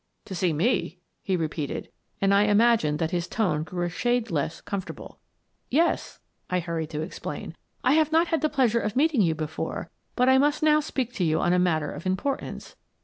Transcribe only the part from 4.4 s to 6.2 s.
comfortable." Yes,"